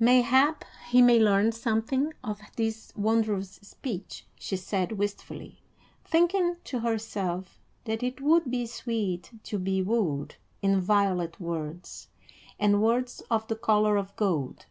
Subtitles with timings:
[0.00, 5.62] "Mayhap he may learn something of this wondrous speech," she said wistfully,
[6.02, 12.08] thinking to herself that it would be sweet to be wooed in violet words
[12.58, 14.64] and words of the color of gold.